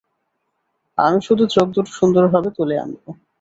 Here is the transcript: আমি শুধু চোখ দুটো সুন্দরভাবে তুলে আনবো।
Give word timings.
আমি 0.97 1.19
শুধু 1.27 1.43
চোখ 1.47 1.67
দুটো 1.69 1.91
সুন্দরভাবে 1.91 2.49
তুলে 2.57 2.75
আনবো। 2.77 3.09